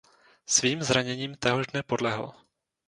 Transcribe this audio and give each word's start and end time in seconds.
Svým 0.45 0.83
zraněním 0.83 1.35
téhož 1.35 1.67
dne 1.67 1.83
podlehl. 1.83 2.31